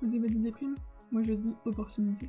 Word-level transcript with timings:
Vous 0.00 0.14
avez 0.14 0.28
dit 0.28 0.38
déprime 0.38 0.76
Moi 1.10 1.24
je 1.24 1.32
dis 1.32 1.52
opportunité. 1.64 2.28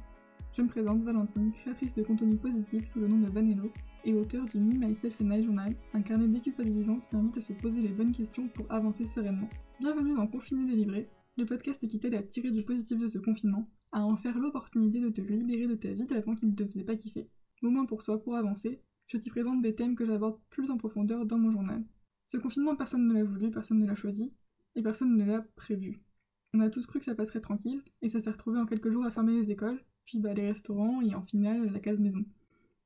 Je 0.57 0.63
me 0.63 0.67
présente 0.67 1.03
Valentine, 1.03 1.51
créatrice 1.51 1.93
de 1.93 2.01
contenu 2.01 2.35
positif 2.35 2.87
sous 2.87 2.99
le 2.99 3.07
nom 3.07 3.19
de 3.19 3.29
Vanello 3.29 3.71
et 4.05 4.15
auteur 4.15 4.45
du 4.45 4.59
Me, 4.59 4.73
Myself 4.73 5.21
and 5.21 5.29
I 5.29 5.43
Journal, 5.43 5.75
un 5.93 6.01
carnet 6.01 6.27
déculpabilisant 6.27 6.99
qui 6.99 7.15
invite 7.15 7.37
à 7.37 7.41
se 7.41 7.53
poser 7.53 7.81
les 7.81 7.89
bonnes 7.89 8.11
questions 8.11 8.47
pour 8.47 8.65
avancer 8.71 9.05
sereinement. 9.05 9.47
Bienvenue 9.79 10.15
dans 10.15 10.25
Confiné 10.25 10.65
délivré, 10.65 11.09
le 11.37 11.45
podcast 11.45 11.87
qui 11.87 11.99
t'aide 11.99 12.15
à 12.15 12.23
tirer 12.23 12.49
du 12.49 12.63
positif 12.63 12.97
de 12.97 13.07
ce 13.07 13.19
confinement, 13.19 13.69
à 13.91 14.03
en 14.03 14.17
faire 14.17 14.39
l'opportunité 14.39 14.99
de 14.99 15.09
te 15.09 15.21
libérer 15.21 15.67
de 15.67 15.75
ta 15.75 15.89
vie 15.89 16.07
d'avant 16.07 16.33
qui 16.33 16.47
ne 16.47 16.55
te 16.55 16.65
faisait 16.65 16.83
pas 16.83 16.95
kiffer. 16.95 17.29
Moment 17.61 17.85
pour 17.85 18.01
soi 18.01 18.19
pour 18.19 18.35
avancer, 18.35 18.81
je 19.05 19.17
t'y 19.17 19.29
présente 19.29 19.61
des 19.61 19.75
thèmes 19.75 19.95
que 19.95 20.07
j'aborde 20.07 20.39
plus 20.49 20.71
en 20.71 20.77
profondeur 20.77 21.23
dans 21.27 21.37
mon 21.37 21.51
journal. 21.51 21.85
Ce 22.25 22.37
confinement, 22.37 22.75
personne 22.75 23.07
ne 23.07 23.13
l'a 23.13 23.23
voulu, 23.23 23.51
personne 23.51 23.79
ne 23.79 23.85
l'a 23.85 23.95
choisi, 23.95 24.33
et 24.73 24.81
personne 24.81 25.15
ne 25.15 25.23
l'a 25.23 25.41
prévu. 25.55 26.01
On 26.53 26.61
a 26.61 26.69
tous 26.69 26.87
cru 26.87 26.99
que 26.99 27.05
ça 27.05 27.15
passerait 27.15 27.41
tranquille, 27.41 27.83
et 28.01 28.09
ça 28.09 28.19
s'est 28.19 28.31
retrouvé 28.31 28.59
en 28.59 28.65
quelques 28.65 28.89
jours 28.89 29.05
à 29.05 29.11
fermer 29.11 29.33
les 29.33 29.51
écoles, 29.51 29.83
puis 30.05 30.19
bah, 30.19 30.33
les 30.33 30.47
restaurants, 30.47 31.01
et 31.01 31.13
en 31.13 31.21
finale 31.21 31.71
la 31.71 31.79
case 31.79 31.99
maison. 31.99 32.25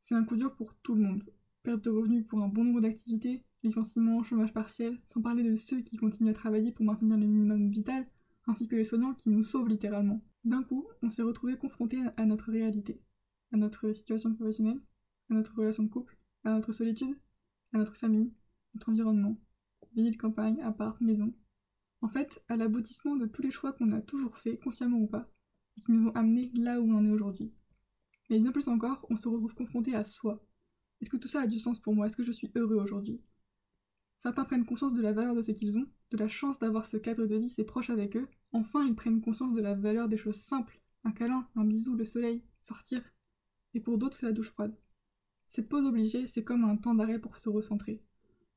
C'est 0.02 0.16
un 0.16 0.26
coup 0.26 0.36
dur 0.36 0.54
pour 0.54 0.76
tout 0.76 0.96
le 0.96 1.02
monde. 1.02 1.24
Perte 1.64 1.86
de 1.86 1.90
revenus 1.90 2.28
pour 2.28 2.42
un 2.42 2.50
bon 2.50 2.66
nombre 2.66 2.82
d'activités, 2.82 3.46
licenciements, 3.64 4.22
chômage 4.22 4.54
partiel, 4.54 5.00
sans 5.08 5.22
parler 5.22 5.44
de 5.44 5.56
ceux 5.56 5.80
qui 5.80 5.96
continuent 5.96 6.32
à 6.32 6.34
travailler 6.34 6.74
pour 6.74 6.86
maintenir 6.86 7.18
le 7.18 7.26
minimum 7.26 7.70
vital, 7.70 8.06
ainsi 8.48 8.68
que 8.68 8.76
les 8.76 8.84
soignants 8.84 9.14
qui 9.14 9.30
nous 9.30 9.44
sauvent 9.44 9.70
littéralement. 9.70 10.22
D'un 10.44 10.64
coup, 10.64 10.86
on 11.02 11.10
s'est 11.10 11.22
retrouvé 11.22 11.58
confronté 11.58 12.02
à 12.18 12.26
notre 12.26 12.52
réalité, 12.52 13.00
à 13.54 13.58
notre 13.58 13.94
situation 13.94 14.34
professionnelle, 14.34 14.82
à 15.30 15.36
notre 15.36 15.56
relation 15.56 15.84
de 15.84 15.90
couple, 15.90 16.18
à 16.44 16.52
notre 16.52 16.74
solitude, 16.74 17.16
à 17.72 17.78
notre 17.78 17.96
famille, 17.96 18.34
notre 18.74 18.90
environnement, 18.90 19.38
ville, 19.96 20.18
campagne, 20.18 20.62
appart, 20.62 21.00
maison, 21.00 21.34
en 22.04 22.10
fait, 22.10 22.44
à 22.50 22.58
l'aboutissement 22.58 23.16
de 23.16 23.26
tous 23.26 23.42
les 23.42 23.50
choix 23.50 23.72
qu'on 23.72 23.94
a 23.94 24.02
toujours 24.02 24.38
faits, 24.38 24.60
consciemment 24.60 25.00
ou 25.00 25.08
pas, 25.08 25.32
et 25.78 25.82
qui 25.82 25.94
nous 25.94 26.10
ont 26.10 26.16
amenés 26.16 26.52
là 26.54 26.82
où 26.82 26.92
on 26.92 26.98
en 26.98 27.06
est 27.06 27.12
aujourd'hui. 27.12 27.54
Mais 28.30 28.40
bien 28.40 28.52
plus 28.52 28.68
encore, 28.68 29.08
on 29.10 29.16
se 29.16 29.30
retrouve 29.30 29.54
confronté 29.56 29.96
à 29.96 30.04
soi. 30.04 30.46
Est-ce 31.00 31.10
que 31.10 31.16
tout 31.16 31.30
ça 31.30 31.42
a 31.42 31.48
du 31.48 31.60
sens 31.60 31.80
pour 31.80 31.96
moi? 31.96 32.08
Est-ce 32.08 32.18
que 32.18 32.24
je 32.24 32.34
suis 32.34 32.52
heureux 32.56 32.76
aujourd'hui? 32.76 33.22
Certains 34.18 34.44
prennent 34.44 34.66
conscience 34.66 34.94
de 34.94 35.02
la 35.02 35.14
valeur 35.14 35.34
de 35.34 35.42
ce 35.42 35.52
qu'ils 35.52 35.78
ont, 35.78 35.88
de 36.12 36.18
la 36.18 36.28
chance 36.28 36.60
d'avoir 36.60 36.86
ce 36.86 36.98
cadre 36.98 37.26
de 37.26 37.38
vie, 37.38 37.50
ses 37.50 37.64
proches 37.64 37.90
avec 37.90 38.18
eux. 38.18 38.28
Enfin, 38.52 38.86
ils 38.86 38.96
prennent 38.96 39.22
conscience 39.22 39.54
de 39.54 39.62
la 39.62 39.74
valeur 39.74 40.10
des 40.10 40.18
choses 40.18 40.36
simples. 40.36 40.82
Un 41.06 41.12
câlin, 41.14 41.48
un 41.56 41.64
bisou, 41.64 41.96
le 41.96 42.04
soleil, 42.04 42.44
sortir. 42.60 43.02
Et 43.76 43.80
pour 43.80 43.98
d'autres, 43.98 44.18
c'est 44.18 44.26
la 44.26 44.34
douche 44.34 44.52
froide. 44.52 44.78
Cette 45.48 45.70
pause 45.70 45.86
obligée, 45.86 46.28
c'est 46.28 46.44
comme 46.44 46.66
un 46.66 46.76
temps 46.76 46.96
d'arrêt 46.96 47.20
pour 47.20 47.38
se 47.38 47.48
recentrer. 47.48 48.04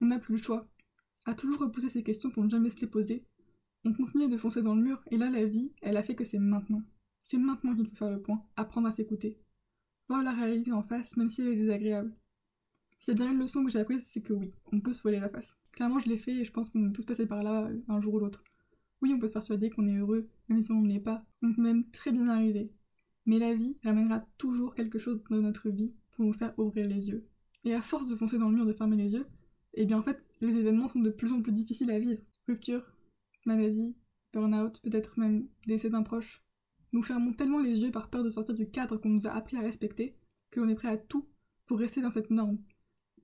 On 0.01 0.07
n'a 0.07 0.19
plus 0.19 0.35
le 0.35 0.43
choix. 0.43 0.69
À 1.27 1.35
toujours 1.35 1.61
repousser 1.61 1.89
ces 1.89 2.03
questions 2.03 2.31
pour 2.31 2.43
ne 2.43 2.51
jamais 2.51 2.71
se 2.71 2.81
les 2.81 2.87
poser, 2.87 3.25
on 3.87 3.93
continuait 3.93 4.29
de 4.29 4.37
foncer 4.37 4.63
dans 4.63 4.75
le 4.75 4.83
mur, 4.83 5.03
et 5.11 5.17
là 5.17 5.31
la 5.31 5.45
vie, 5.45 5.73
elle 5.81 5.97
a 5.97 6.03
fait 6.03 6.17
que 6.17 6.25
c'est 6.25 6.39
maintenant. 6.39 6.83
C'est 7.23 7.39
maintenant 7.39 7.75
qu'il 7.75 7.87
faut 7.87 7.95
faire 7.95 8.11
le 8.11 8.21
point, 8.21 8.43
apprendre 8.57 8.89
à 8.89 8.91
s'écouter. 8.91 9.39
Voir 10.09 10.23
la 10.23 10.33
réalité 10.33 10.73
en 10.73 10.83
face, 10.83 11.17
même 11.17 11.31
si 11.31 11.43
elle 11.43 11.49
est 11.49 11.57
désagréable. 11.57 12.13
S'il 12.99 13.17
y 13.17 13.23
a 13.23 13.25
bien 13.25 13.33
une 13.33 13.39
leçon 13.39 13.65
que 13.65 13.71
j'ai 13.71 13.79
apprise, 13.79 14.05
c'est 14.07 14.23
que 14.23 14.33
oui, 14.33 14.53
on 14.73 14.81
peut 14.81 14.93
se 14.93 15.03
voiler 15.03 15.21
la 15.21 15.29
face. 15.29 15.59
Clairement, 15.73 16.01
je 16.01 16.09
l'ai 16.09 16.19
fait 16.19 16.35
et 16.35 16.45
je 16.45 16.51
pense 16.51 16.71
qu'on 16.71 16.89
est 16.89 16.93
tous 16.93 17.05
passés 17.05 17.27
par 17.27 17.43
là 17.43 17.69
un 17.89 18.01
jour 18.01 18.15
ou 18.15 18.19
l'autre. 18.19 18.43
Oui, 19.03 19.13
on 19.15 19.21
peut 19.21 19.29
se 19.29 19.33
persuader 19.33 19.71
qu'on 19.71 19.87
est 19.87 19.97
heureux, 19.97 20.29
même 20.49 20.63
si 20.63 20.73
on 20.73 20.81
ne 20.81 20.89
l'est 20.89 21.01
pas. 21.01 21.25
On 21.43 21.53
peut 21.53 21.63
même 21.63 21.89
très 21.91 22.11
bien 22.11 22.29
arriver. 22.29 22.73
Mais 23.25 23.39
la 23.39 23.55
vie 23.55 23.77
ramènera 23.85 24.27
toujours 24.39 24.75
quelque 24.75 24.99
chose 24.99 25.23
dans 25.31 25.37
notre 25.37 25.69
vie 25.69 25.93
pour 26.13 26.25
nous 26.25 26.33
faire 26.33 26.59
ouvrir 26.59 26.89
les 26.89 27.09
yeux. 27.09 27.27
Et 27.65 27.75
à 27.75 27.83
force 27.83 28.09
de 28.09 28.17
foncer 28.17 28.39
dans 28.39 28.49
le 28.49 28.57
mur, 28.57 28.67
de 28.67 28.73
fermer 28.73 28.97
les 28.97 29.15
yeux, 29.15 29.27
eh 29.75 29.85
bien 29.85 29.99
en 29.99 30.03
fait, 30.03 30.25
les 30.41 30.57
événements 30.57 30.89
sont 30.89 31.01
de 31.01 31.11
plus 31.11 31.33
en 31.33 31.43
plus 31.43 31.53
difficiles 31.53 31.91
à 31.91 31.99
vivre. 31.99 32.23
Rupture, 32.49 32.83
maladie, 33.47 33.97
burn-out, 34.33 34.81
peut-être 34.83 35.19
même 35.19 35.49
décès 35.67 35.91
d'un 35.91 36.03
proche. 36.03 36.43
Nous 36.93 37.03
fermons 37.03 37.33
tellement 37.33 37.61
les 37.61 37.79
yeux 37.79 37.91
par 37.91 38.11
peur 38.11 38.23
de 38.23 38.31
sortir 38.31 38.55
du 38.55 38.69
cadre 38.69 38.97
qu'on 38.97 39.09
nous 39.09 39.27
a 39.27 39.33
appris 39.33 39.57
à 39.57 39.61
respecter 39.61 40.17
que 40.51 40.61
l'on 40.61 40.69
est 40.69 40.75
prêt 40.75 40.89
à 40.89 40.97
tout 40.97 41.29
pour 41.67 41.79
rester 41.79 42.01
dans 42.01 42.11
cette 42.11 42.31
norme. 42.31 42.59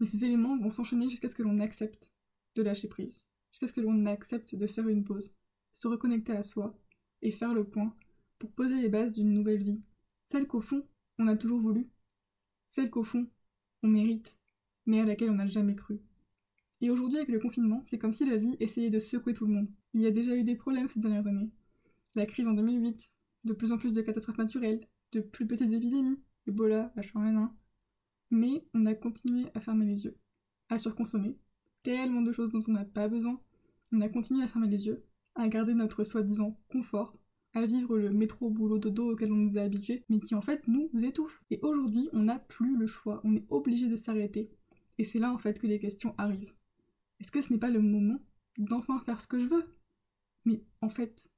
Mais 0.00 0.06
ces 0.06 0.24
éléments 0.24 0.58
vont 0.58 0.70
s'enchaîner 0.70 1.08
jusqu'à 1.08 1.28
ce 1.28 1.34
que 1.34 1.42
l'on 1.42 1.60
accepte 1.60 2.10
de 2.54 2.62
lâcher 2.62 2.88
prise, 2.88 3.24
jusqu'à 3.50 3.66
ce 3.66 3.72
que 3.72 3.80
l'on 3.80 4.06
accepte 4.06 4.54
de 4.54 4.66
faire 4.66 4.88
une 4.88 5.04
pause, 5.04 5.34
se 5.72 5.88
reconnecter 5.88 6.32
à 6.32 6.42
soi 6.42 6.78
et 7.22 7.30
faire 7.30 7.54
le 7.54 7.64
point 7.64 7.94
pour 8.38 8.52
poser 8.52 8.80
les 8.80 8.88
bases 8.88 9.14
d'une 9.14 9.32
nouvelle 9.32 9.62
vie, 9.62 9.80
celle 10.26 10.47
qu'au 10.47 10.60
fond 10.60 10.84
on 11.18 11.28
a 11.28 11.36
toujours 11.36 11.60
voulu, 11.60 11.88
celle 12.68 12.91
qu'au 12.91 13.04
fond 13.04 13.28
on 13.82 13.88
mérite, 13.88 14.38
mais 14.86 15.00
à 15.00 15.04
laquelle 15.04 15.30
on 15.30 15.36
n'a 15.36 15.47
jamais 15.47 15.76
cru. 15.76 16.00
Et 16.82 16.91
aujourd'hui, 16.91 17.19
avec 17.19 17.28
le 17.28 17.38
confinement, 17.38 17.81
c'est 17.84 17.97
comme 17.97 18.12
si 18.12 18.28
la 18.28 18.37
vie 18.37 18.56
essayait 18.59 18.91
de 18.91 18.98
secouer 18.98 19.34
tout 19.34 19.47
le 19.47 19.54
monde. 19.54 19.69
Il 19.94 20.00
y 20.00 20.06
a 20.06 20.10
déjà 20.10 20.34
eu 20.34 20.43
des 20.43 20.56
problèmes 20.56 20.88
ces 20.88 20.98
dernières 20.98 21.28
années. 21.28 21.48
La 22.16 22.26
crise 22.26 22.48
en 22.48 22.54
2008, 22.54 23.09
de 23.44 23.53
plus 23.53 23.70
en 23.70 23.78
plus 23.78 23.93
de 23.93 24.03
catastrophes 24.03 24.38
naturelles, 24.38 24.81
de 25.12 25.21
plus 25.21 25.47
petites 25.47 25.72
épidémies, 25.72 26.19
Ebola, 26.48 26.92
H1N1. 26.97 27.50
Mais 28.32 28.66
on 28.75 28.84
a 28.87 28.94
continué 28.94 29.47
à 29.54 29.60
fermer 29.60 29.87
les 29.87 30.04
yeux, 30.06 30.19
à 30.71 30.78
surconsommer, 30.78 31.38
tellement 31.84 32.21
de 32.21 32.32
choses 32.32 32.50
dont 32.50 32.65
on 32.66 32.72
n'a 32.72 32.84
pas 32.84 33.06
besoin. 33.06 33.41
On 33.92 34.00
a 34.00 34.09
continué 34.09 34.42
à 34.42 34.48
fermer 34.48 34.69
les 34.69 34.87
yeux, 34.87 35.04
à 35.37 35.47
garder 35.47 35.75
notre 35.75 36.03
soi-disant 36.03 36.59
confort, 36.69 37.16
à 37.54 37.65
vivre 37.65 37.97
le 37.97 38.10
métro 38.10 38.50
boulot 38.50 38.78
dodo 38.78 39.12
auquel 39.12 39.31
on 39.31 39.37
nous 39.37 39.56
a 39.56 39.62
habitués, 39.62 40.03
mais 40.09 40.19
qui 40.19 40.34
en 40.34 40.42
fait 40.42 40.66
nous 40.66 40.91
étouffe. 41.04 41.44
Et 41.50 41.60
aujourd'hui, 41.62 42.09
on 42.12 42.25
n'a 42.25 42.41
plus 42.41 42.76
le 42.76 42.88
choix, 42.88 43.21
on 43.22 43.37
est 43.37 43.47
obligé 43.50 43.87
de 43.87 43.94
s'arrêter. 43.94 44.50
Et 44.98 45.04
c'est 45.04 45.21
là 45.21 45.32
en 45.32 45.38
fait 45.38 45.60
que 45.60 45.69
les 45.69 45.78
questions 45.78 46.16
arrivent. 46.19 46.53
Est-ce 47.22 47.31
que 47.31 47.41
ce 47.41 47.53
n'est 47.53 47.59
pas 47.60 47.71
le 47.71 47.81
moment 47.81 48.19
d'enfin 48.59 48.99
faire 48.99 49.21
ce 49.21 49.28
que 49.28 49.38
je 49.38 49.47
veux? 49.47 49.65
Mais 50.44 50.65
en 50.81 50.88
fait, 50.88 51.31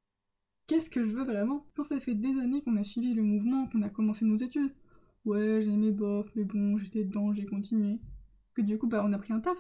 qu'est-ce 0.67 0.89
que 0.89 1.06
je 1.06 1.15
veux 1.15 1.25
vraiment? 1.25 1.67
Quand 1.75 1.84
ça 1.84 2.00
fait 2.00 2.15
des 2.15 2.41
années 2.41 2.62
qu'on 2.62 2.78
a 2.78 2.83
suivi 2.83 3.12
le 3.12 3.22
mouvement, 3.22 3.69
qu'on 3.69 3.83
a 3.83 3.91
commencé 3.91 4.25
nos 4.25 4.37
études, 4.37 4.75
ouais, 5.27 5.61
j'ai 5.62 5.71
aimé 5.71 5.91
bof, 5.91 6.31
mais 6.37 6.45
bon, 6.45 6.78
j'étais 6.78 7.05
dedans, 7.05 7.34
j'ai 7.34 7.45
continué. 7.45 8.00
Que 8.55 8.62
du 8.62 8.78
coup, 8.78 8.87
bah, 8.87 9.05
on 9.05 9.12
a 9.12 9.19
pris 9.19 9.34
un 9.34 9.41
taf. 9.41 9.59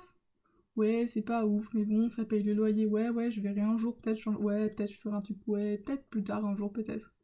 Ouais, 0.76 1.06
c'est 1.06 1.20
pas 1.20 1.44
ouf, 1.44 1.68
mais 1.74 1.84
bon, 1.84 2.10
ça 2.10 2.24
paye 2.24 2.42
le 2.42 2.54
loyer, 2.54 2.86
ouais, 2.86 3.10
ouais, 3.10 3.30
je 3.30 3.42
verrai 3.42 3.60
un 3.60 3.76
jour, 3.76 3.94
peut-être, 4.00 4.26
ouais, 4.40 4.70
peut-être 4.70 4.92
je 4.92 4.98
ferai 4.98 5.16
un 5.16 5.20
truc, 5.20 5.36
ouais, 5.46 5.76
peut-être 5.76 6.08
plus 6.08 6.24
tard, 6.24 6.46
un 6.46 6.56
jour, 6.56 6.72
peut-être. 6.72 7.14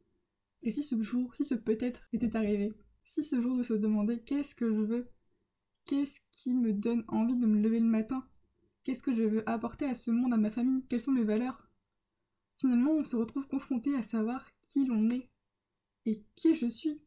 Et 0.61 0.71
si 0.71 0.83
ce 0.83 1.01
jour, 1.01 1.33
si 1.33 1.43
ce 1.43 1.55
peut-être 1.55 2.07
était 2.13 2.35
arrivé, 2.35 2.71
si 3.03 3.23
ce 3.23 3.41
jour 3.41 3.57
de 3.57 3.63
se 3.63 3.73
demander 3.73 4.19
qu'est-ce 4.19 4.53
que 4.53 4.69
je 4.71 4.81
veux, 4.81 5.09
qu'est-ce 5.85 6.19
qui 6.31 6.53
me 6.53 6.71
donne 6.71 7.03
envie 7.07 7.35
de 7.35 7.47
me 7.47 7.59
lever 7.59 7.79
le 7.79 7.87
matin, 7.87 8.27
Qu'est-ce 8.83 9.03
que 9.03 9.13
je 9.13 9.23
veux 9.23 9.47
apporter 9.47 9.85
à 9.85 9.95
ce 9.95 10.09
monde, 10.11 10.33
à 10.33 10.37
ma 10.37 10.49
famille? 10.49 10.83
Quelles 10.89 11.01
sont 11.01 11.11
mes 11.11 11.23
valeurs? 11.23 11.69
Finalement, 12.59 12.91
on 12.91 13.03
se 13.03 13.15
retrouve 13.15 13.47
confronté 13.47 13.95
à 13.95 14.03
savoir 14.03 14.45
qui 14.65 14.85
l'on 14.85 15.09
est 15.09 15.29
et 16.05 16.23
qui 16.35 16.55
je 16.55 16.67
suis. 16.67 17.01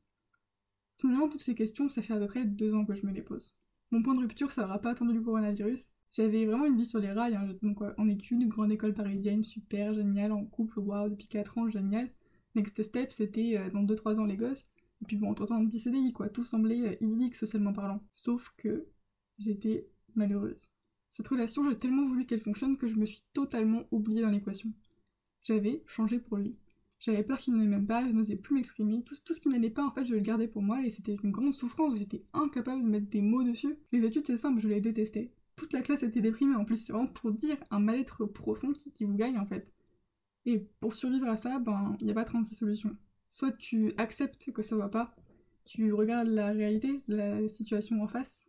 Finalement, 1.01 1.29
toutes 1.29 1.43
ces 1.43 1.55
questions, 1.55 1.89
ça 1.89 2.03
fait 2.03 2.13
à 2.13 2.19
peu 2.19 2.27
près 2.27 2.45
deux 2.45 2.75
ans 2.75 2.85
que 2.85 2.95
je 2.95 3.05
me 3.05 3.13
les 3.13 3.23
pose. 3.23 3.57
Mon 3.91 4.03
point 4.03 4.15
de 4.15 4.21
rupture, 4.21 4.53
ça 4.53 4.63
n'aura 4.63 4.81
pas 4.81 4.91
attendu 4.91 5.15
le 5.15 5.21
coronavirus. 5.21 5.91
J'avais 6.13 6.47
vraiment 6.47 6.67
une 6.67 6.77
vie 6.77 6.87
sur 6.87 7.01
les 7.01 7.11
rails, 7.11 7.35
hein. 7.35 7.49
donc 7.63 7.83
en 7.83 8.09
études, 8.09 8.49
grande 8.49 8.71
école 8.71 8.95
parisienne, 8.95 9.43
super, 9.43 9.95
génial, 9.95 10.31
en 10.31 10.45
couple, 10.45 10.79
waouh, 10.79 11.09
depuis 11.09 11.27
4 11.27 11.59
ans, 11.59 11.69
génial. 11.69 12.09
Next 12.55 12.81
step, 12.83 13.13
c'était 13.13 13.59
euh, 13.59 13.71
dans 13.71 13.83
2-3 13.83 14.21
ans 14.21 14.25
les 14.25 14.37
gosses. 14.37 14.65
Et 15.03 15.07
puis 15.07 15.17
bon, 15.17 15.31
entre-temps, 15.31 15.57
un 15.57 15.71
CDI, 15.71 16.13
quoi. 16.13 16.29
Tout 16.29 16.45
semblait 16.45 16.89
euh, 16.89 16.97
idyllique 17.01 17.35
socialement 17.35 17.73
parlant. 17.73 18.01
Sauf 18.13 18.55
que 18.57 18.87
j'étais 19.39 19.89
malheureuse. 20.15 20.71
Cette 21.15 21.29
relation, 21.29 21.71
j'ai 21.71 21.79
tellement 21.79 22.09
voulu 22.09 22.27
qu'elle 22.27 22.41
fonctionne 22.41 22.77
que 22.77 22.89
je 22.89 22.97
me 22.97 23.07
suis 23.07 23.23
totalement 23.35 23.85
oubliée 23.93 24.23
dans 24.23 24.31
l'équation. 24.31 24.73
J'avais 25.45 25.85
changé 25.87 26.19
pour 26.19 26.39
lui. 26.39 26.57
J'avais 26.99 27.23
peur 27.23 27.39
qu'il 27.39 27.55
ne 27.55 27.65
m'aime 27.65 27.87
pas, 27.87 28.05
je 28.05 28.11
n'osais 28.11 28.35
plus 28.35 28.57
m'exprimer. 28.57 29.01
Tout, 29.05 29.15
ce 29.15 29.39
qui 29.39 29.49
n'allait 29.49 29.71
pas, 29.71 29.87
en 29.87 29.93
fait, 29.93 30.05
je 30.05 30.13
le 30.13 30.19
gardais 30.19 30.49
pour 30.49 30.61
moi 30.61 30.85
et 30.85 30.91
c'était 30.91 31.17
une 31.23 31.31
grande 31.31 31.55
souffrance. 31.55 31.97
J'étais 31.97 32.25
incapable 32.33 32.83
de 32.83 32.89
mettre 32.89 33.09
des 33.09 33.21
mots 33.21 33.45
dessus. 33.45 33.77
Les 33.93 34.05
études, 34.05 34.27
c'est 34.27 34.37
simple, 34.37 34.61
je 34.61 34.67
les 34.67 34.81
détestais. 34.81 35.31
Toute 35.55 35.73
la 35.73 35.83
classe 35.83 36.03
était 36.03 36.21
déprimée. 36.21 36.57
En 36.57 36.65
plus, 36.65 36.85
c'est 36.85 36.93
vraiment 36.93 37.07
pour 37.07 37.31
dire 37.31 37.59
un 37.71 37.79
mal-être 37.79 38.27
profond 38.27 38.73
qui, 38.73 39.05
vous 39.05 39.15
gagne, 39.15 39.39
en 39.39 39.47
fait. 39.47 39.73
Et 40.47 40.67
pour 40.81 40.95
survivre 40.95 41.29
à 41.29 41.37
ça, 41.37 41.61
ben, 41.61 41.97
il 42.01 42.07
n'y 42.07 42.11
a 42.11 42.15
pas 42.15 42.25
36 42.25 42.57
solutions. 42.57 42.97
Soit 43.31 43.53
tu 43.53 43.93
acceptes 43.99 44.51
que 44.51 44.63
ça 44.63 44.75
va 44.75 44.89
pas, 44.89 45.15
tu 45.65 45.93
regardes 45.93 46.27
la 46.27 46.51
réalité, 46.51 47.05
la 47.07 47.47
situation 47.47 48.03
en 48.03 48.09
face, 48.09 48.44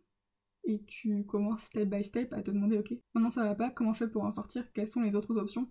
et 0.66 0.82
tu 0.86 1.24
commences 1.24 1.62
step 1.62 1.88
by 1.88 2.04
step 2.04 2.32
à 2.34 2.42
te 2.42 2.50
demander 2.50 2.78
ok, 2.78 2.94
maintenant 3.14 3.30
ça 3.30 3.44
va 3.44 3.54
pas, 3.54 3.70
comment 3.70 3.92
je 3.94 3.98
fais 4.00 4.08
pour 4.08 4.24
en 4.24 4.32
sortir, 4.32 4.72
quelles 4.72 4.88
sont 4.88 5.00
les 5.02 5.14
autres 5.16 5.36
options? 5.38 5.70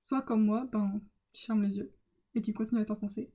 Soit 0.00 0.22
comme 0.22 0.44
moi, 0.44 0.66
ben 0.72 1.00
tu 1.32 1.44
fermes 1.46 1.62
les 1.62 1.76
yeux 1.78 1.92
et 2.34 2.40
tu 2.42 2.52
continues 2.52 2.80
à 2.80 2.84
t'enfoncer. 2.84 3.30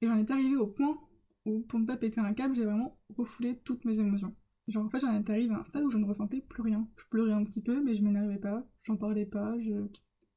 Et 0.00 0.06
j'en 0.06 0.16
étais 0.16 0.32
arrivé 0.32 0.56
au 0.56 0.66
point 0.66 0.98
où 1.46 1.60
pour 1.62 1.78
ne 1.80 1.86
pas 1.86 1.96
péter 1.96 2.20
un 2.20 2.34
câble, 2.34 2.54
j'ai 2.56 2.64
vraiment 2.64 2.98
refoulé 3.16 3.58
toutes 3.64 3.84
mes 3.84 4.00
émotions. 4.00 4.34
Genre 4.68 4.84
en 4.84 4.90
fait 4.90 5.00
j'en 5.00 5.14
étais 5.18 5.32
arrivé 5.32 5.54
à 5.54 5.58
un 5.60 5.64
stade 5.64 5.84
où 5.84 5.90
je 5.90 5.98
ne 5.98 6.04
ressentais 6.06 6.40
plus 6.42 6.62
rien. 6.62 6.88
Je 6.96 7.04
pleurais 7.10 7.32
un 7.32 7.44
petit 7.44 7.62
peu 7.62 7.80
mais 7.82 7.94
je 7.94 8.02
m'énervais 8.02 8.38
pas, 8.38 8.66
j'en 8.82 8.96
parlais 8.96 9.26
pas, 9.26 9.56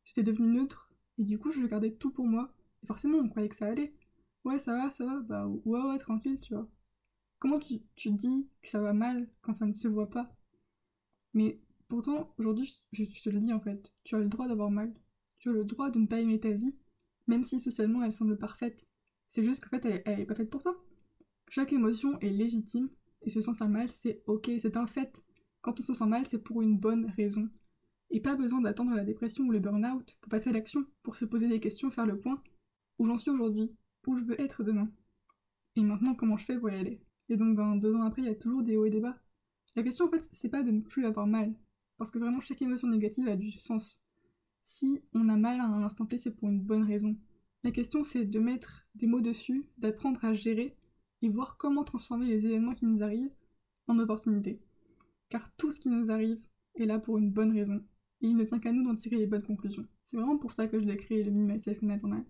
j'étais 0.05 0.23
devenue 0.23 0.47
neutre 0.53 0.89
et 1.17 1.23
du 1.23 1.37
coup 1.39 1.51
je 1.51 1.65
gardais 1.65 1.91
tout 1.91 2.11
pour 2.11 2.27
moi. 2.27 2.53
Et 2.83 2.87
forcément 2.87 3.17
on 3.19 3.29
croyait 3.29 3.49
que 3.49 3.55
ça 3.55 3.67
allait. 3.67 3.93
Ouais 4.45 4.59
ça 4.59 4.73
va, 4.75 4.91
ça 4.91 5.05
va, 5.05 5.19
bah 5.21 5.47
ouais 5.47 5.81
ouais 5.81 5.97
tranquille 5.99 6.39
tu 6.41 6.53
vois. 6.53 6.67
Comment 7.41 7.57
tu, 7.57 8.11
dis 8.11 8.47
que 8.61 8.69
ça 8.69 8.79
va 8.79 8.93
mal 8.93 9.27
quand 9.41 9.55
ça 9.55 9.65
ne 9.65 9.73
se 9.73 9.87
voit 9.87 10.11
pas? 10.11 10.31
Mais 11.33 11.59
pourtant, 11.87 12.35
aujourd'hui, 12.37 12.71
je, 12.91 13.03
te 13.03 13.29
le 13.31 13.39
dis 13.39 13.51
en 13.51 13.59
fait, 13.59 13.91
tu 14.03 14.13
as 14.13 14.19
le 14.19 14.27
droit 14.27 14.47
d'avoir 14.47 14.69
mal. 14.69 14.93
Tu 15.39 15.49
as 15.49 15.53
le 15.53 15.65
droit 15.65 15.89
de 15.89 15.97
ne 15.97 16.05
pas 16.05 16.19
aimer 16.19 16.39
ta 16.39 16.51
vie, 16.51 16.75
même 17.25 17.43
si 17.43 17.59
socialement 17.59 18.03
elle 18.03 18.13
semble 18.13 18.37
parfaite. 18.37 18.87
C'est 19.27 19.43
juste 19.43 19.63
qu'en 19.63 19.71
fait, 19.71 20.03
elle, 20.05 20.19
n'est 20.19 20.25
pas 20.25 20.35
faite 20.35 20.51
pour 20.51 20.61
toi. 20.61 20.85
Chaque 21.49 21.73
émotion 21.73 22.19
est 22.19 22.29
légitime, 22.29 22.89
et 23.23 23.31
se 23.31 23.41
sentir 23.41 23.69
mal, 23.69 23.89
c'est 23.89 24.21
ok, 24.27 24.51
c'est 24.61 24.77
un 24.77 24.85
fait. 24.85 25.23
Quand 25.61 25.79
on 25.79 25.83
se 25.83 25.95
sent 25.95 26.05
mal, 26.05 26.27
c'est 26.27 26.43
pour 26.43 26.61
une 26.61 26.77
bonne 26.77 27.11
raison. 27.17 27.49
Et 28.11 28.19
pas 28.19 28.35
besoin 28.35 28.61
d'attendre 28.61 28.93
la 28.93 29.03
dépression 29.03 29.45
ou 29.45 29.51
le 29.51 29.59
burn-out 29.59 30.15
pour 30.21 30.29
passer 30.29 30.51
à 30.51 30.53
l'action, 30.53 30.85
pour 31.01 31.15
se 31.15 31.25
poser 31.25 31.47
des 31.47 31.59
questions, 31.59 31.89
faire 31.89 32.05
le 32.05 32.19
point. 32.19 32.39
Où 32.99 33.07
j'en 33.07 33.17
suis 33.17 33.31
aujourd'hui, 33.31 33.71
où 34.05 34.15
je 34.15 34.23
veux 34.25 34.39
être 34.39 34.63
demain? 34.63 34.91
Et 35.75 35.81
maintenant, 35.81 36.13
comment 36.13 36.37
je 36.37 36.45
fais 36.45 36.59
pour 36.59 36.69
y 36.69 36.75
aller? 36.75 37.01
Et 37.31 37.37
donc, 37.37 37.55
ben, 37.55 37.77
deux 37.77 37.95
ans 37.95 38.03
après, 38.03 38.21
il 38.21 38.25
y 38.25 38.29
a 38.29 38.35
toujours 38.35 38.61
des 38.61 38.75
hauts 38.75 38.83
et 38.83 38.89
des 38.89 38.99
bas. 38.99 39.17
La 39.77 39.83
question, 39.83 40.05
en 40.05 40.09
fait, 40.09 40.29
c'est 40.33 40.49
pas 40.49 40.63
de 40.63 40.71
ne 40.71 40.81
plus 40.81 41.05
avoir 41.05 41.27
mal. 41.27 41.55
Parce 41.97 42.11
que 42.11 42.19
vraiment, 42.19 42.41
chaque 42.41 42.61
émotion 42.61 42.89
négative 42.89 43.29
a 43.29 43.37
du 43.37 43.53
sens. 43.53 44.05
Si 44.63 45.01
on 45.13 45.29
a 45.29 45.37
mal 45.37 45.61
à 45.61 45.63
un 45.63 45.81
instant 45.81 46.05
T, 46.05 46.17
c'est 46.17 46.35
pour 46.35 46.49
une 46.49 46.59
bonne 46.59 46.83
raison. 46.83 47.15
La 47.63 47.71
question, 47.71 48.03
c'est 48.03 48.25
de 48.25 48.39
mettre 48.39 48.85
des 48.95 49.07
mots 49.07 49.21
dessus, 49.21 49.69
d'apprendre 49.77 50.25
à 50.25 50.33
gérer 50.33 50.75
et 51.21 51.29
voir 51.29 51.55
comment 51.55 51.85
transformer 51.85 52.27
les 52.27 52.45
événements 52.45 52.73
qui 52.73 52.85
nous 52.85 53.01
arrivent 53.01 53.31
en 53.87 53.97
opportunités. 53.97 54.59
Car 55.29 55.55
tout 55.55 55.71
ce 55.71 55.79
qui 55.79 55.87
nous 55.87 56.11
arrive 56.11 56.41
est 56.75 56.85
là 56.85 56.99
pour 56.99 57.17
une 57.17 57.31
bonne 57.31 57.53
raison, 57.53 57.81
et 58.19 58.27
il 58.27 58.35
ne 58.35 58.43
tient 58.43 58.59
qu'à 58.59 58.73
nous 58.73 58.83
d'en 58.83 58.95
tirer 58.97 59.15
les 59.15 59.27
bonnes 59.27 59.43
conclusions. 59.43 59.87
C'est 60.05 60.17
vraiment 60.17 60.37
pour 60.37 60.51
ça 60.51 60.67
que 60.67 60.81
je 60.81 60.85
l'ai 60.85 60.97
créé, 60.97 61.23
le 61.23 61.31
Me, 61.31 61.45
Myself 61.45 61.81
and 61.81 62.25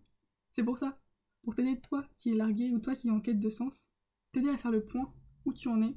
C'est 0.51 0.63
pour 0.63 0.77
ça, 0.77 0.99
pour 1.41 1.55
t'aider 1.55 1.79
toi 1.79 2.05
qui 2.13 2.29
es 2.29 2.35
largué 2.35 2.71
ou 2.71 2.77
toi 2.77 2.93
qui 2.93 3.07
es 3.07 3.11
en 3.11 3.19
quête 3.19 3.39
de 3.39 3.49
sens, 3.49 3.89
t'aider 4.31 4.49
à 4.49 4.57
faire 4.57 4.71
le 4.71 4.83
point, 4.83 5.13
où 5.45 5.53
tu 5.53 5.67
en 5.67 5.81
es, 5.81 5.95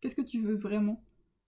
qu'est-ce 0.00 0.16
que 0.16 0.22
tu 0.22 0.40
veux 0.40 0.56
vraiment, 0.56 1.04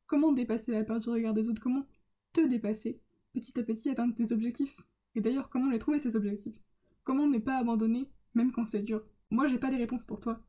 comment 0.06 0.32
dépasser 0.32 0.72
la 0.72 0.84
peur 0.84 0.98
du 0.98 1.08
regard 1.08 1.34
des 1.34 1.48
autres, 1.48 1.62
comment 1.62 1.86
te 2.32 2.46
dépasser, 2.46 3.00
petit 3.32 3.58
à 3.58 3.62
petit 3.62 3.88
atteindre 3.90 4.14
tes 4.14 4.32
objectifs, 4.32 4.80
et 5.14 5.20
d'ailleurs 5.20 5.48
comment 5.48 5.70
les 5.70 5.78
trouver 5.78 5.98
ces 5.98 6.16
objectifs, 6.16 6.60
comment 7.04 7.26
ne 7.26 7.38
pas 7.38 7.58
abandonner 7.58 8.10
même 8.34 8.52
quand 8.52 8.66
c'est 8.66 8.82
dur? 8.82 9.04
Moi 9.30 9.46
j'ai 9.46 9.58
pas 9.58 9.70
les 9.70 9.76
réponses 9.76 10.04
pour 10.04 10.20
toi, 10.20 10.42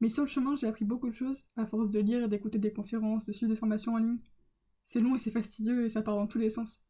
mais 0.00 0.08
sur 0.08 0.24
le 0.24 0.28
chemin, 0.28 0.56
j'ai 0.56 0.66
appris 0.66 0.84
beaucoup 0.84 1.08
de 1.08 1.14
choses 1.14 1.46
à 1.56 1.66
force 1.66 1.90
de 1.90 2.00
lire 2.00 2.24
et 2.24 2.28
d'écouter 2.28 2.58
des 2.58 2.72
conférences, 2.72 3.26
de 3.26 3.32
suivre 3.32 3.50
des 3.50 3.58
formations 3.58 3.94
en 3.94 3.98
ligne. 3.98 4.18
C'est 4.86 5.00
long 5.00 5.14
et 5.14 5.18
c'est 5.18 5.30
fastidieux 5.30 5.84
et 5.84 5.88
ça 5.88 6.02
part 6.02 6.16
dans 6.16 6.26
tous 6.26 6.38
les 6.38 6.50
sens. 6.50 6.84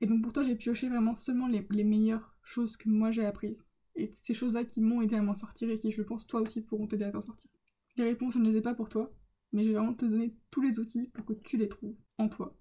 Et 0.00 0.06
donc 0.06 0.22
pour 0.22 0.32
toi, 0.32 0.42
j'ai 0.42 0.56
pioché 0.56 0.88
vraiment 0.88 1.14
seulement 1.14 1.46
les, 1.46 1.84
meilleures 1.84 2.36
choses 2.42 2.76
que 2.76 2.88
moi 2.88 3.10
j'ai 3.10 3.24
apprises. 3.24 3.66
Et 3.94 4.10
ces 4.12 4.34
choses-là 4.34 4.64
qui 4.64 4.80
m'ont 4.80 5.02
aidé 5.02 5.16
à 5.16 5.22
m'en 5.22 5.34
sortir 5.34 5.70
et 5.70 5.78
qui, 5.78 5.90
je 5.90 6.02
pense, 6.02 6.26
toi 6.26 6.40
aussi 6.40 6.62
pourront 6.62 6.86
t'aider 6.86 7.04
à 7.04 7.12
t'en 7.12 7.20
sortir. 7.20 7.50
Les 7.98 8.04
réponses, 8.04 8.34
je 8.34 8.38
ne 8.38 8.48
les 8.48 8.56
ai 8.56 8.60
pas 8.60 8.74
pour 8.74 8.88
toi, 8.88 9.12
mais 9.52 9.64
je 9.64 9.70
vais 9.70 9.74
vraiment 9.74 9.92
te 9.92 10.06
donner 10.06 10.32
tous 10.52 10.62
les 10.62 10.78
outils 10.78 11.08
pour 11.08 11.24
que 11.24 11.32
tu 11.32 11.56
les 11.56 11.68
trouves 11.68 11.96
en 12.16 12.28
toi. 12.28 12.56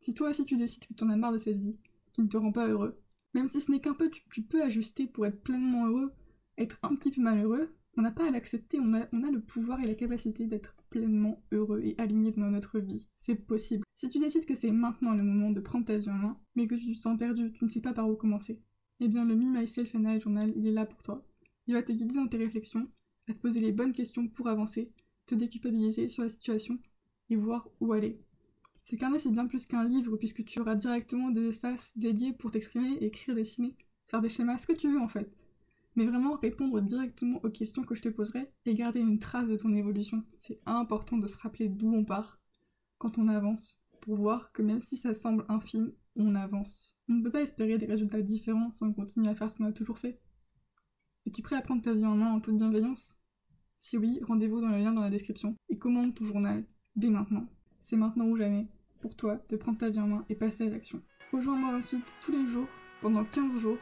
Si 0.00 0.14
toi 0.14 0.30
aussi 0.30 0.46
tu 0.46 0.56
décides 0.56 0.86
que 0.86 0.94
tu 0.94 1.04
en 1.04 1.10
as 1.10 1.16
marre 1.16 1.32
de 1.32 1.36
cette 1.36 1.60
vie, 1.60 1.76
qui 2.14 2.22
ne 2.22 2.28
te 2.28 2.38
rend 2.38 2.52
pas 2.52 2.66
heureux, 2.66 2.98
même 3.34 3.48
si 3.48 3.60
ce 3.60 3.70
n'est 3.70 3.80
qu'un 3.80 3.92
peu, 3.92 4.10
tu 4.30 4.42
peux 4.42 4.62
ajuster 4.62 5.06
pour 5.06 5.26
être 5.26 5.42
pleinement 5.42 5.86
heureux, 5.86 6.14
être 6.56 6.78
un 6.82 6.94
petit 6.94 7.10
peu 7.10 7.20
malheureux, 7.20 7.76
on 7.98 8.02
n'a 8.02 8.12
pas 8.12 8.28
à 8.28 8.30
l'accepter, 8.30 8.80
on 8.80 8.94
a, 8.94 9.06
on 9.12 9.24
a 9.24 9.30
le 9.30 9.42
pouvoir 9.42 9.78
et 9.80 9.86
la 9.86 9.94
capacité 9.94 10.46
d'être 10.46 10.74
pleinement 10.88 11.42
heureux 11.52 11.82
et 11.82 11.94
aligné 11.98 12.32
dans 12.32 12.50
notre 12.50 12.78
vie. 12.78 13.08
C'est 13.18 13.34
possible. 13.34 13.84
Si 13.94 14.08
tu 14.08 14.18
décides 14.18 14.46
que 14.46 14.54
c'est 14.54 14.70
maintenant 14.70 15.14
le 15.14 15.22
moment 15.22 15.50
de 15.50 15.60
prendre 15.60 15.84
ta 15.84 15.98
vie 15.98 16.08
en 16.08 16.14
main, 16.14 16.40
mais 16.54 16.66
que 16.66 16.76
tu 16.76 16.94
te 16.94 16.98
sens 16.98 17.18
perdu, 17.18 17.52
tu 17.52 17.64
ne 17.64 17.68
sais 17.68 17.82
pas 17.82 17.92
par 17.92 18.08
où 18.08 18.16
commencer, 18.16 18.62
eh 19.00 19.08
bien 19.08 19.26
le 19.26 19.36
Me, 19.36 19.60
Myself 19.60 19.94
and 19.94 20.10
I 20.10 20.18
Journal, 20.18 20.50
il 20.56 20.66
est 20.66 20.72
là 20.72 20.86
pour 20.86 21.02
toi. 21.02 21.26
Il 21.66 21.74
va 21.74 21.82
te 21.82 21.92
guider 21.92 22.14
dans 22.14 22.26
tes 22.26 22.38
réflexions, 22.38 22.88
à 23.30 23.34
te 23.34 23.40
poser 23.40 23.60
les 23.60 23.72
bonnes 23.72 23.92
questions 23.92 24.28
pour 24.28 24.48
avancer, 24.48 24.92
te 25.26 25.34
déculpabiliser 25.34 26.08
sur 26.08 26.22
la 26.22 26.28
situation 26.28 26.78
et 27.30 27.36
voir 27.36 27.68
où 27.80 27.92
aller. 27.92 28.20
Ce 28.82 28.96
carnet, 28.96 29.18
c'est 29.18 29.30
bien 29.30 29.46
plus 29.46 29.66
qu'un 29.66 29.84
livre, 29.84 30.16
puisque 30.16 30.44
tu 30.44 30.60
auras 30.60 30.74
directement 30.74 31.30
des 31.30 31.48
espaces 31.48 31.92
dédiés 31.96 32.32
pour 32.32 32.50
t'exprimer, 32.50 32.96
écrire, 33.02 33.34
dessiner, 33.34 33.76
faire 34.06 34.22
des 34.22 34.28
schémas, 34.28 34.58
ce 34.58 34.66
que 34.66 34.72
tu 34.72 34.90
veux 34.90 35.00
en 35.00 35.08
fait 35.08 35.30
mais 35.98 36.06
vraiment 36.06 36.36
répondre 36.36 36.80
directement 36.80 37.40
aux 37.42 37.50
questions 37.50 37.82
que 37.82 37.96
je 37.96 38.02
te 38.02 38.08
poserai 38.08 38.52
et 38.66 38.74
garder 38.74 39.00
une 39.00 39.18
trace 39.18 39.48
de 39.48 39.56
ton 39.56 39.74
évolution. 39.74 40.22
C'est 40.38 40.60
important 40.64 41.18
de 41.18 41.26
se 41.26 41.36
rappeler 41.36 41.68
d'où 41.68 41.92
on 41.92 42.04
part 42.04 42.38
quand 42.98 43.18
on 43.18 43.26
avance, 43.26 43.82
pour 44.00 44.14
voir 44.14 44.52
que 44.52 44.62
même 44.62 44.80
si 44.80 44.96
ça 44.96 45.12
semble 45.12 45.44
infime, 45.48 45.92
on 46.14 46.36
avance. 46.36 46.96
On 47.08 47.14
ne 47.14 47.22
peut 47.24 47.32
pas 47.32 47.42
espérer 47.42 47.78
des 47.78 47.86
résultats 47.86 48.22
différents 48.22 48.70
sans 48.70 48.92
continuer 48.92 49.28
à 49.28 49.34
faire 49.34 49.50
ce 49.50 49.58
qu'on 49.58 49.64
a 49.64 49.72
toujours 49.72 49.98
fait. 49.98 50.20
Es-tu 51.26 51.42
prêt 51.42 51.56
à 51.56 51.62
prendre 51.62 51.82
ta 51.82 51.92
vie 51.92 52.06
en 52.06 52.14
main 52.14 52.32
en 52.32 52.40
toute 52.40 52.56
bienveillance? 52.56 53.17
Si 53.78 53.96
oui, 53.96 54.20
rendez-vous 54.26 54.60
dans 54.60 54.68
le 54.68 54.78
lien 54.78 54.92
dans 54.92 55.02
la 55.02 55.10
description 55.10 55.56
et 55.68 55.78
commande 55.78 56.14
ton 56.14 56.26
journal 56.26 56.64
dès 56.96 57.08
maintenant. 57.08 57.46
C'est 57.84 57.96
maintenant 57.96 58.26
ou 58.26 58.36
jamais 58.36 58.66
pour 59.00 59.14
toi 59.14 59.40
de 59.48 59.56
prendre 59.56 59.78
ta 59.78 59.88
vie 59.88 60.00
en 60.00 60.08
main 60.08 60.24
et 60.28 60.34
passer 60.34 60.66
à 60.66 60.70
l'action. 60.70 61.00
Rejoins-moi 61.32 61.76
ensuite 61.78 62.14
tous 62.20 62.32
les 62.32 62.46
jours 62.46 62.66
pendant 63.00 63.24
15 63.24 63.56
jours 63.58 63.78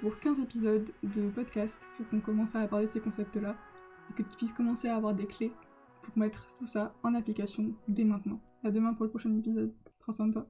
pour 0.00 0.18
15 0.18 0.40
épisodes 0.40 0.90
de 1.02 1.30
podcast 1.30 1.86
pour 1.96 2.08
qu'on 2.08 2.20
commence 2.20 2.54
à 2.54 2.60
aborder 2.60 2.88
ces 2.88 3.00
concepts-là 3.00 3.56
et 4.10 4.14
que 4.14 4.28
tu 4.28 4.36
puisses 4.36 4.52
commencer 4.52 4.88
à 4.88 4.96
avoir 4.96 5.14
des 5.14 5.26
clés 5.26 5.52
pour 6.02 6.18
mettre 6.18 6.46
tout 6.58 6.66
ça 6.66 6.94
en 7.02 7.14
application 7.14 7.72
dès 7.88 8.04
maintenant. 8.04 8.40
À 8.64 8.70
demain 8.70 8.94
pour 8.94 9.04
le 9.04 9.10
prochain 9.10 9.34
épisode. 9.36 9.72
Prends 10.00 10.12
soin 10.12 10.26
de 10.26 10.32
toi. 10.32 10.44